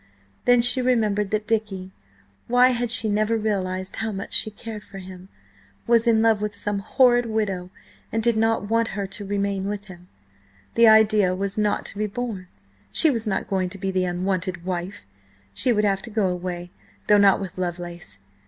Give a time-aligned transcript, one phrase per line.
[0.45, 6.07] Then she remembered that Dicky–why had she never realised how much she cared for him?–was
[6.07, 7.69] in love with some horrid widow,
[8.11, 10.07] and did not want her to remain with him.
[10.73, 12.47] The idea was not to be borne,
[12.91, 15.05] she was not going to be the unwanted wife.
[15.53, 16.71] She would have to go away,
[17.05, 18.17] though not with Lovelace.